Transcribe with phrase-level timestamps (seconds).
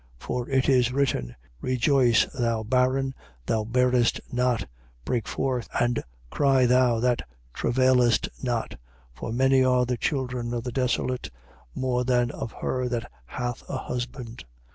[0.19, 0.19] 4:27.
[0.19, 3.13] For it is written: Rejoice, thou barren,
[3.45, 4.67] that bearest not:
[5.05, 7.21] break forth and cry thou that
[7.53, 8.79] travailest not:
[9.13, 11.29] for many are the children of the desolate,
[11.75, 14.43] more than of her that hath a husband.